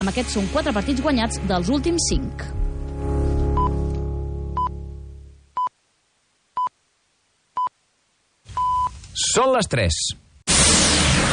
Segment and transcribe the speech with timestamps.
[0.00, 2.44] Amb aquests són 4 partits guanyats dels últims 5.
[9.24, 9.98] Són les 3.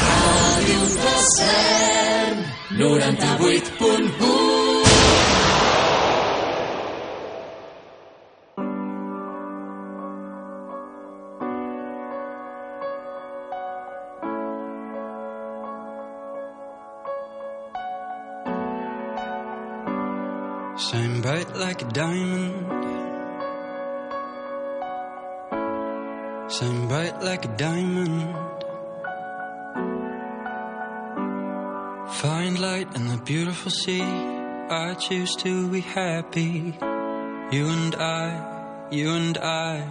[0.02, 2.44] Ràdio Cel
[2.84, 4.37] 98.1
[38.92, 39.86] you and I,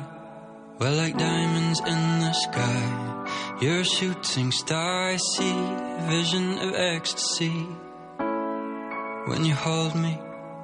[0.79, 3.57] were like diamonds in the sky.
[3.61, 5.55] You're a shooting star, I see
[6.09, 7.67] vision of ecstasy.
[9.27, 10.19] When you hold me,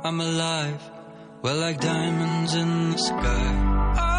[0.05, 0.83] I'm alive.
[1.43, 4.12] We're like diamonds in the sky.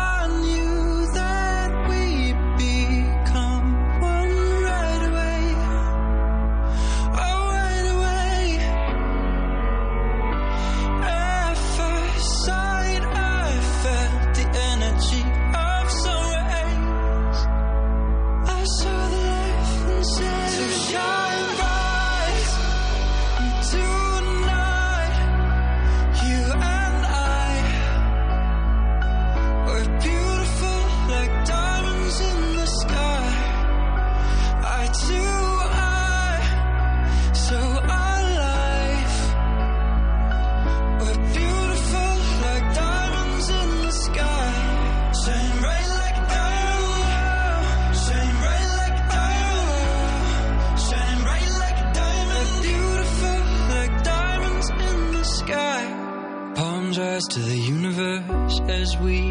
[58.94, 59.22] Sweet we,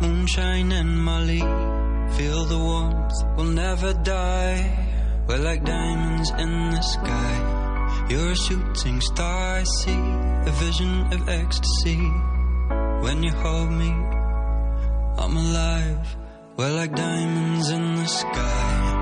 [0.00, 1.40] moonshine and Molly,
[2.16, 4.88] feel the warmth, we'll never die.
[5.26, 8.06] We're like diamonds in the sky.
[8.08, 10.02] You're a shooting star, I see,
[10.46, 12.00] a vision of ecstasy.
[13.04, 13.90] When you hold me,
[15.18, 16.16] I'm alive.
[16.56, 18.99] We're like diamonds in the sky.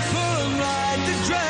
[0.00, 1.49] full and ride the dress.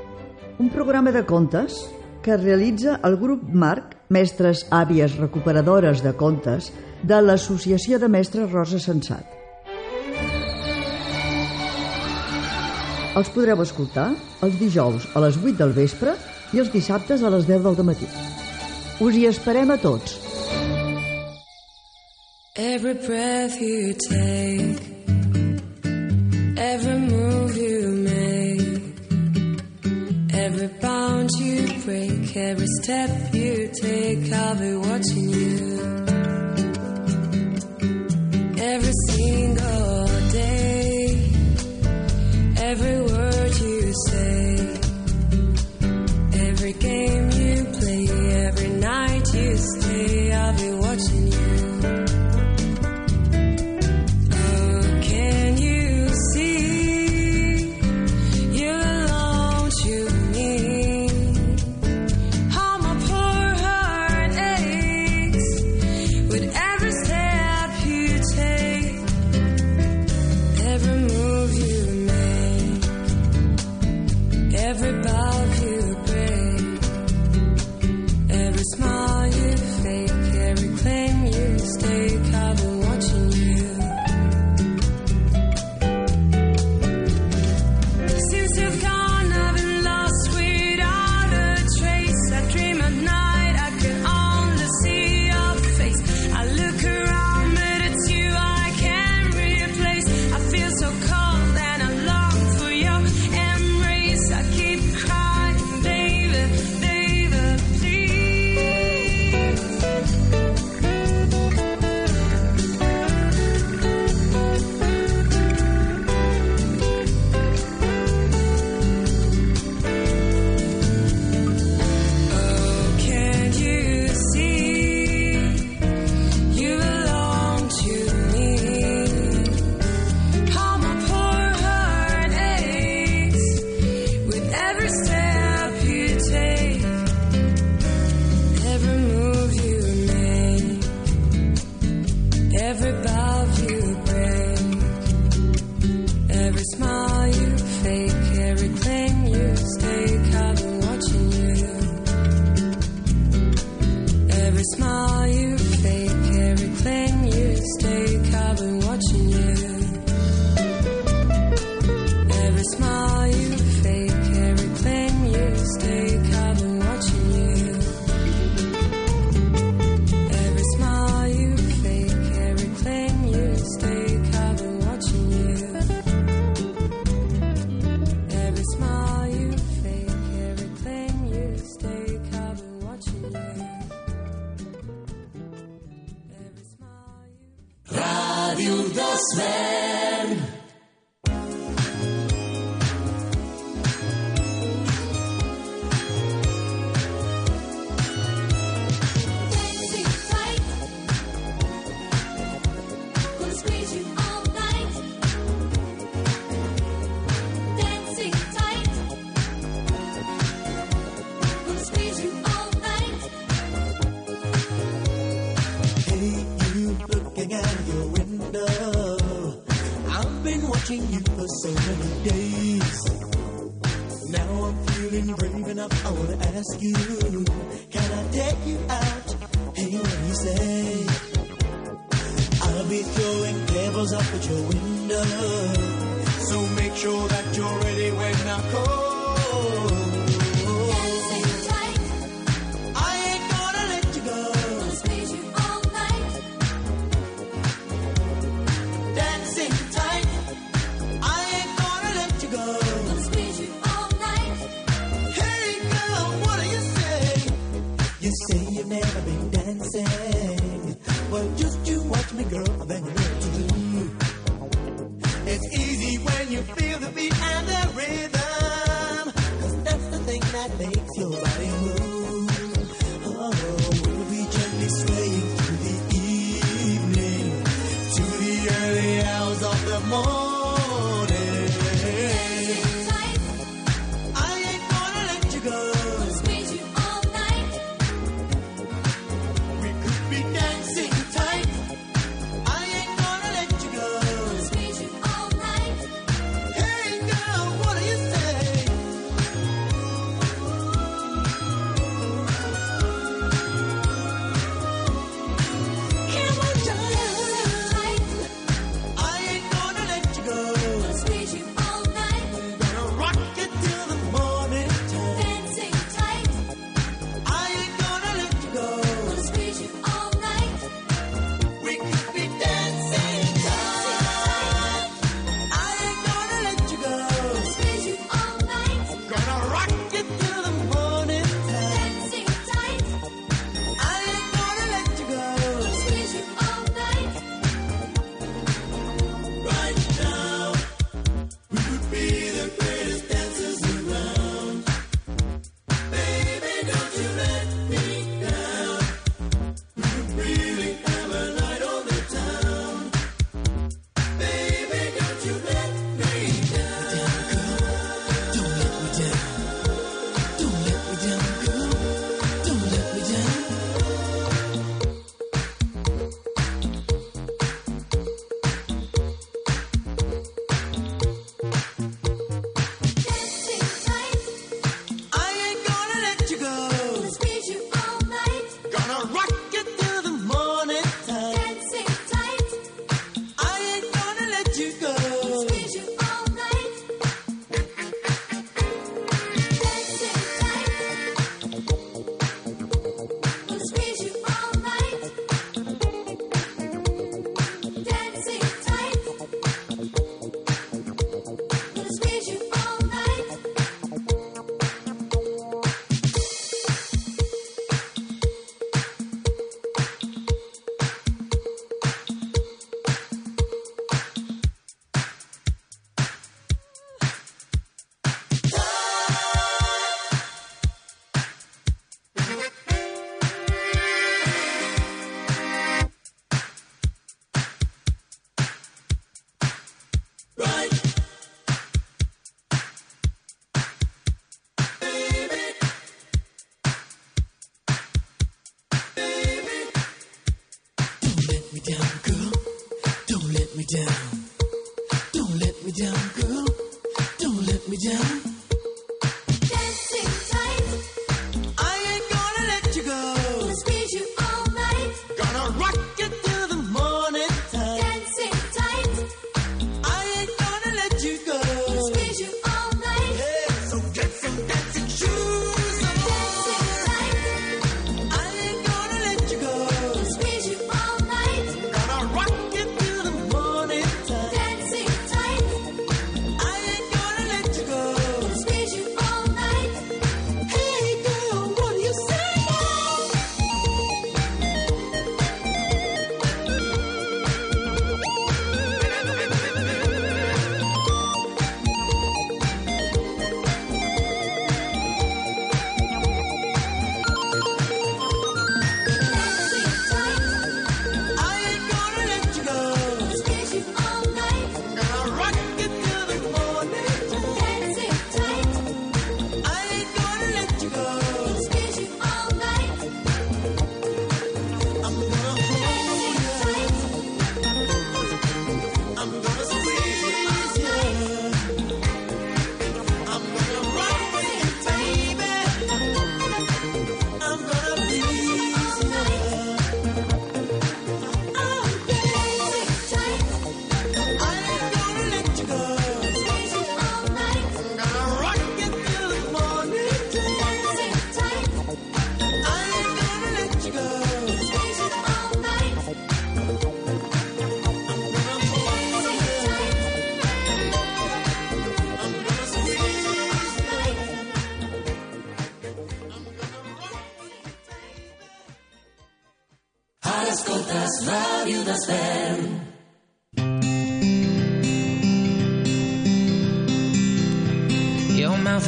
[0.61, 1.89] un programa de contes
[2.21, 6.67] que realitza el grup Marc, mestres àvies recuperadores de contes,
[7.01, 9.25] de l'Associació de Mestres Rosa Sensat.
[13.17, 14.11] Els podreu escoltar
[14.45, 16.13] els dijous a les 8 del vespre
[16.53, 18.05] i els dissabtes a les 10 del matí.
[19.01, 20.19] Us hi esperem a tots.
[22.53, 24.91] Every breath you take
[26.61, 28.00] Every move you make
[30.63, 35.79] every bound you break, every step you take, I'll be watching you.
[38.57, 41.31] Every single day,
[42.57, 44.79] every word you say,
[46.47, 48.07] every game you play,
[48.45, 49.90] every night you stay.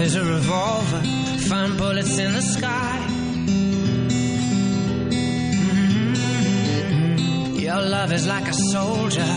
[0.04, 1.02] Is a revolver.
[1.50, 3.00] Find bullets in the sky.
[6.24, 7.62] Mhm.
[7.62, 9.32] Your love is like a soldier,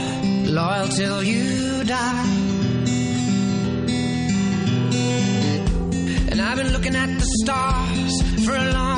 [0.59, 2.27] loyal till you die.
[6.31, 8.96] And I've been looking at the stars for a long, long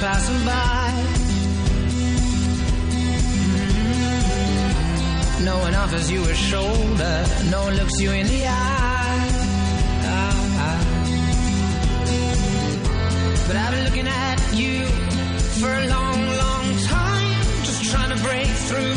[0.00, 0.92] passing by.
[2.90, 5.44] Mm.
[5.44, 9.32] No one offers you a shoulder, no one looks you in the eye.
[13.46, 14.84] But I've been looking at you
[15.60, 18.96] for a long, long time, just trying to break through,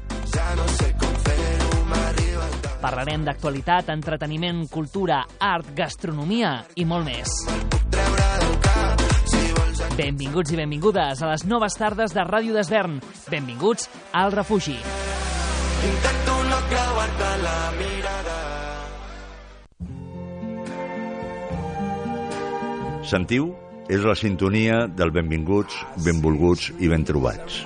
[0.31, 2.79] Ja no sé com fer-ho, m'arriba el tant.
[2.83, 7.35] Parlarem d'actualitat, entreteniment, cultura, art, gastronomia i molt més.
[9.97, 12.99] Benvinguts i benvingudes a les noves tardes de Ràdio d'Esvern.
[13.29, 14.77] Benvinguts al refugi.
[15.81, 18.37] Intento no creuar-te la mirada.
[23.11, 23.51] Sentiu?
[23.91, 27.65] És la sintonia del benvinguts, benvolguts i ben trobats.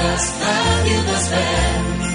[0.00, 2.09] Ara escoltes Ràdio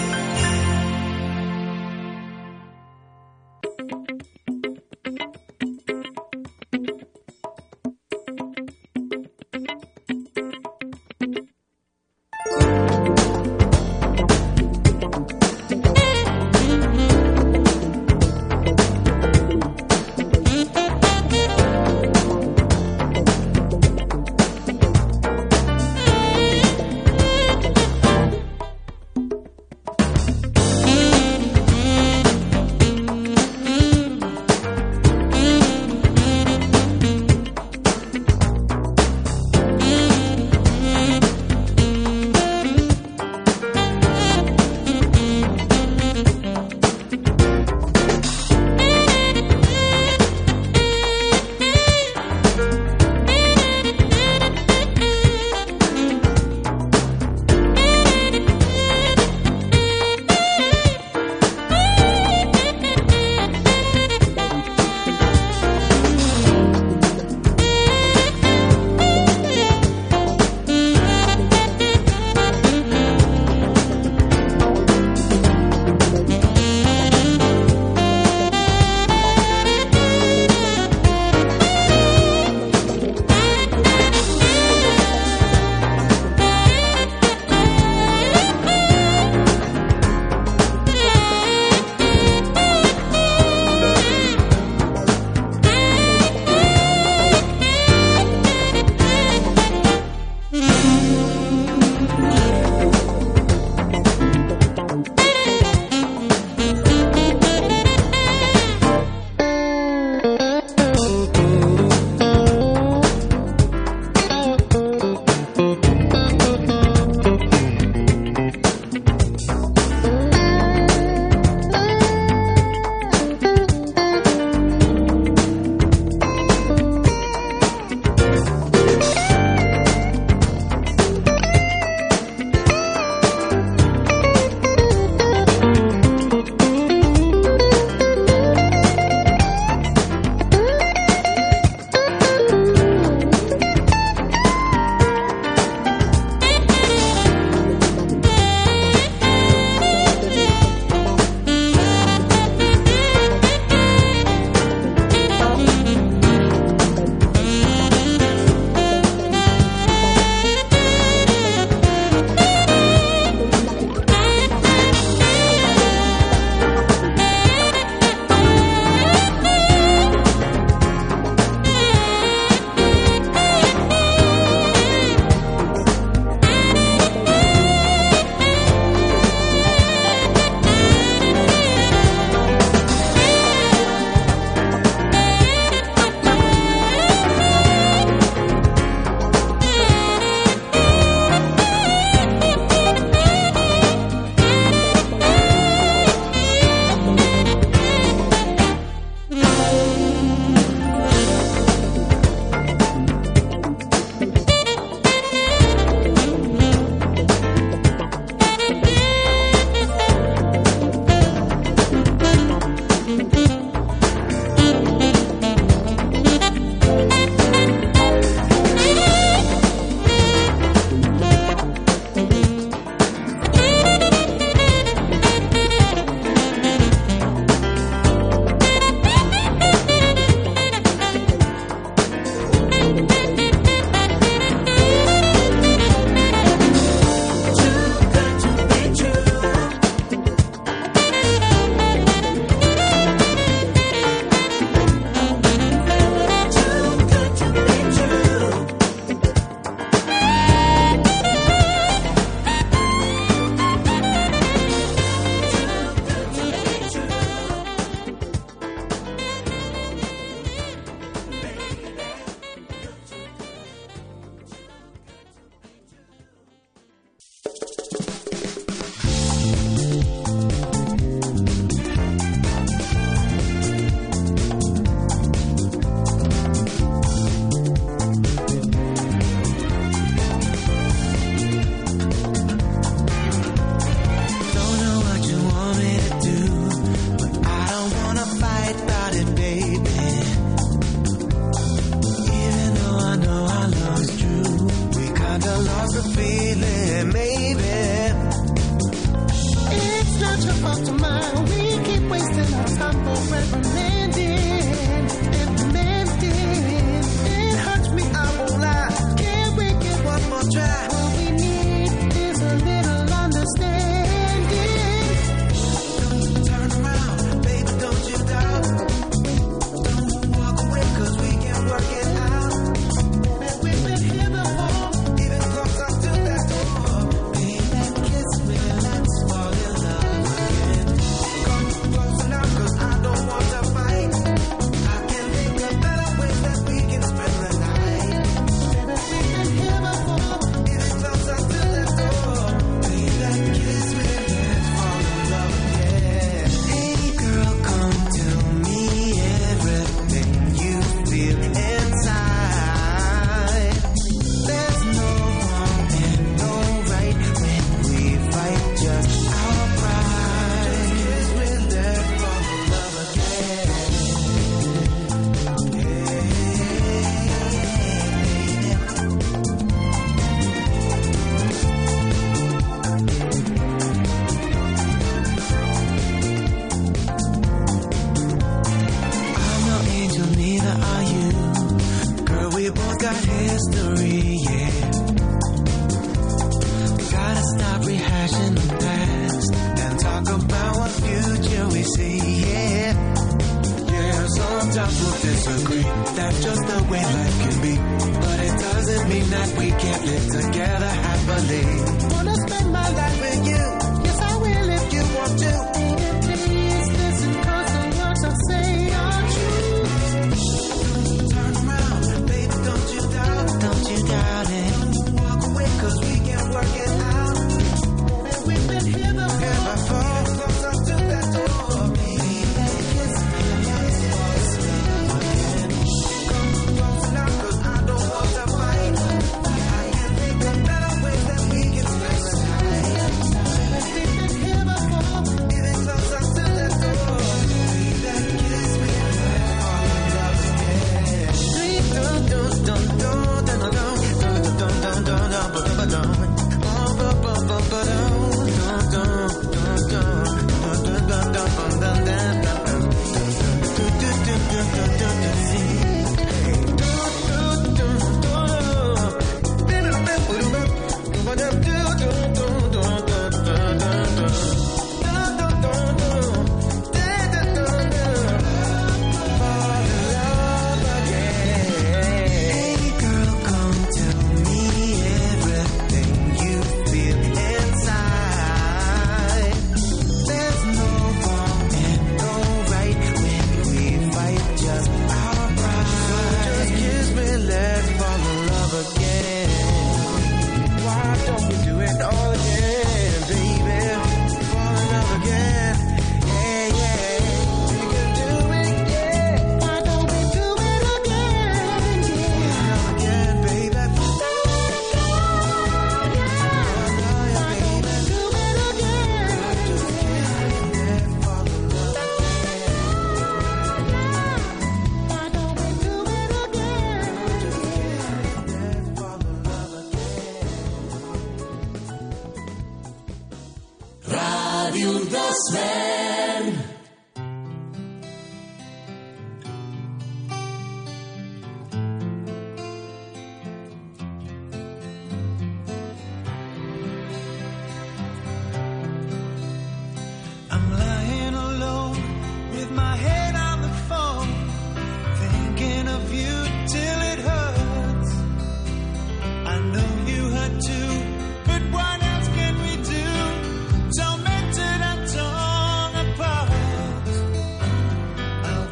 [445.86, 446.35] no.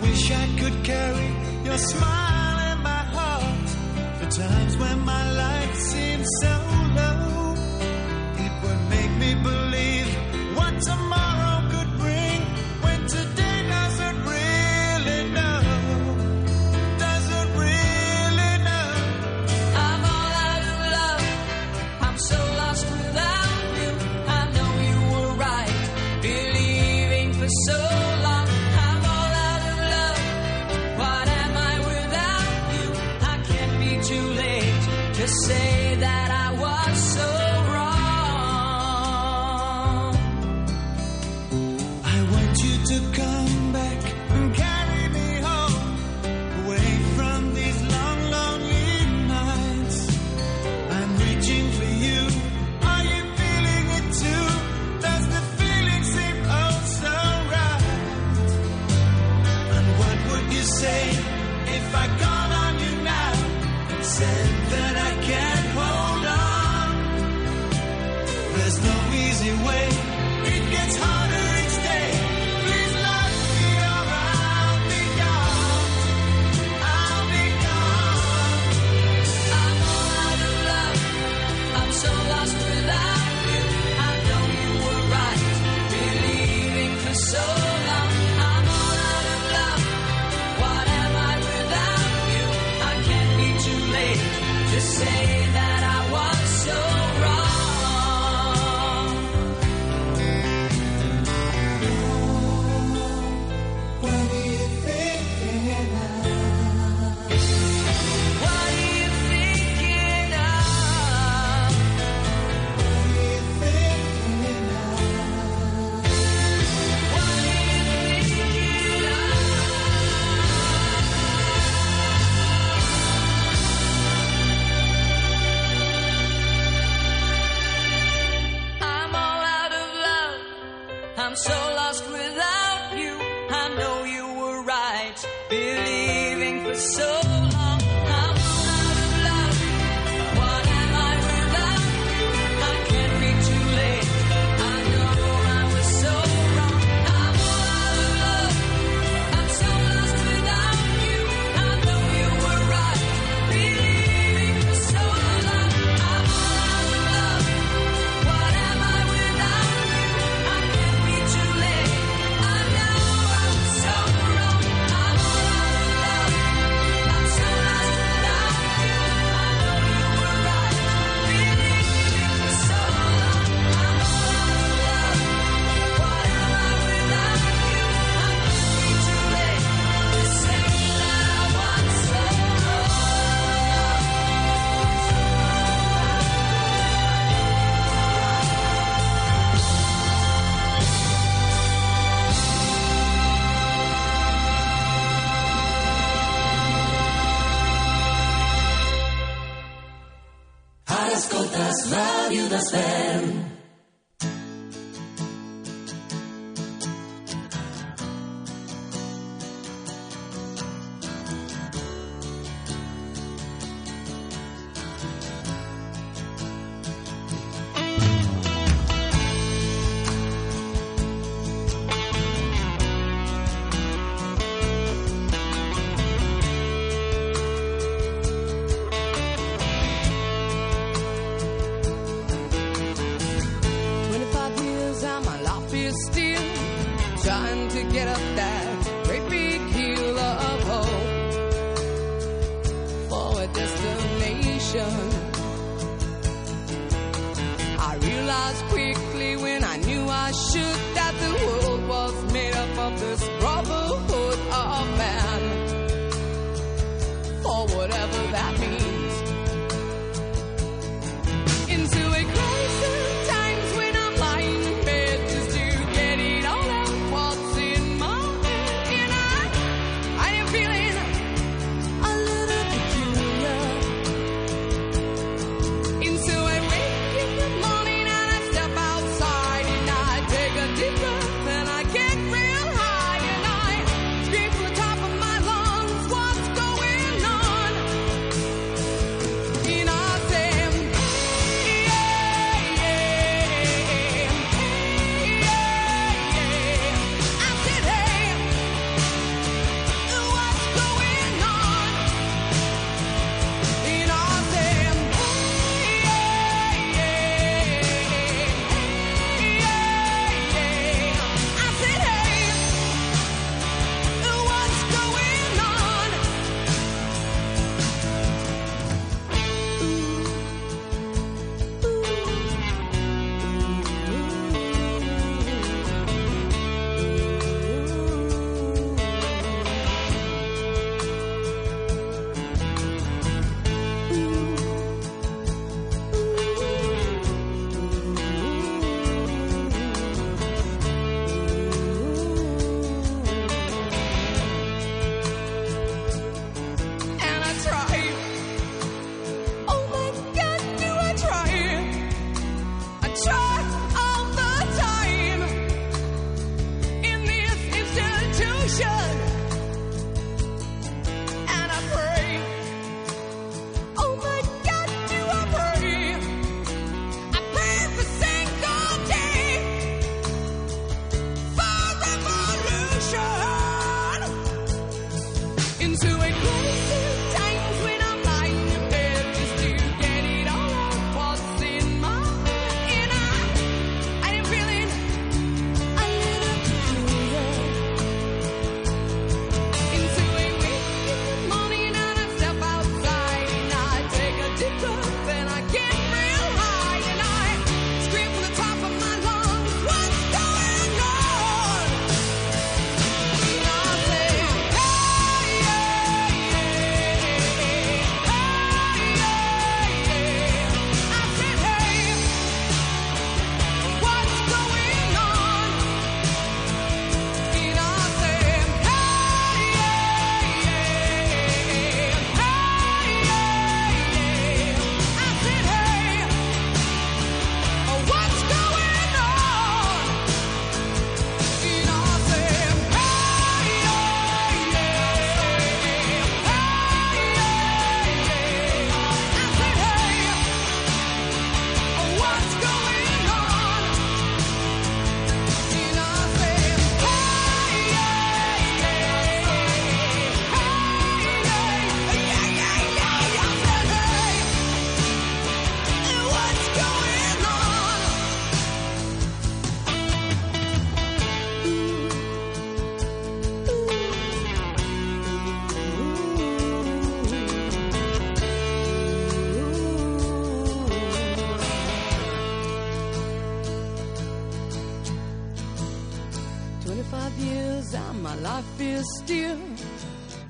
[0.03, 1.29] wish I could carry
[1.63, 3.67] your smile in my heart.
[4.19, 6.53] The times when my life seems so
[6.95, 7.32] low.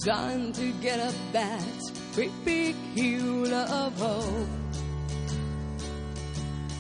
[0.06, 1.64] done to get up that
[2.14, 4.48] great big hill of hope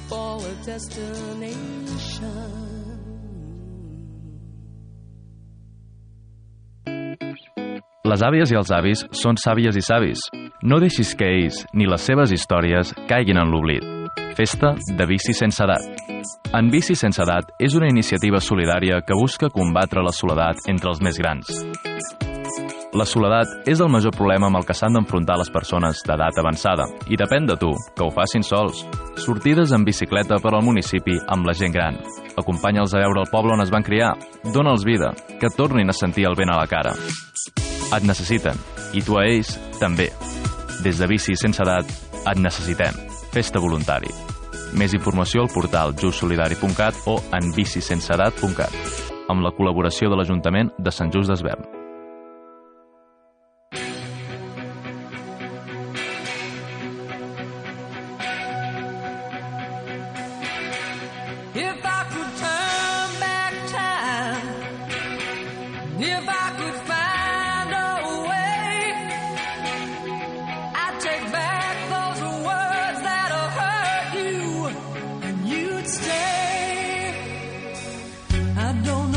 [0.09, 1.93] for a destination.
[8.03, 10.19] Les àvies i els avis són sàvies i savis.
[10.67, 13.87] No deixis que ells ni les seves històries caiguin en l'oblit.
[14.35, 16.03] Festa de Bici Sense Edat.
[16.51, 21.01] En Bici Sense Edat és una iniciativa solidària que busca combatre la soledat entre els
[21.01, 22.32] més grans.
[22.93, 26.85] La soledat és el major problema amb el que s'han d'enfrontar les persones d'edat avançada
[27.09, 28.83] i depèn de tu, que ho facin sols.
[29.17, 31.97] Sortides en bicicleta per al municipi amb la gent gran.
[32.37, 34.13] Acompanya'ls a veure el poble on es van criar.
[34.45, 35.09] Dóna'ls vida,
[35.41, 36.93] que tornin a sentir el vent a la cara.
[37.97, 38.61] Et necessiten,
[38.93, 40.11] i tu a ells també.
[40.85, 41.89] Des de Bici Sense Edat
[42.29, 42.93] et necessitem.
[43.33, 44.13] Festa voluntari.
[44.77, 51.09] Més informació al portal justsolidari.cat o en bicisenseedat.cat amb la col·laboració de l'Ajuntament de Sant
[51.09, 51.82] Just d'Esvern.
[78.81, 79.12] Don't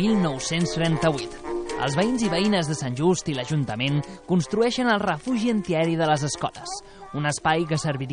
[0.00, 1.40] 1938.
[1.80, 6.24] Els veïns i veïnes de Sant Just i l'Ajuntament construeixen el refugi antiaeri de les
[6.28, 6.72] escoles,
[7.16, 8.08] un espai que serviria